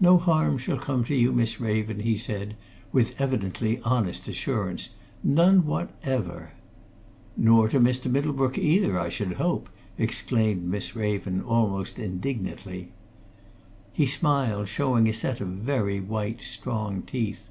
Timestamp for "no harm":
0.00-0.58